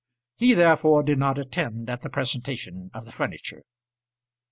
He 0.35 0.55
therefore 0.55 1.03
did 1.03 1.19
not 1.19 1.37
attend 1.37 1.87
at 1.87 2.01
the 2.01 2.09
presentation 2.09 2.89
of 2.91 3.05
the 3.05 3.11
furniture. 3.11 3.61